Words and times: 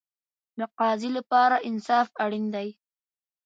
د 0.59 0.61
قاضي 0.77 1.09
لپاره 1.17 1.55
انصاف 1.69 2.07
اړین 2.23 2.45
دی 2.55 2.67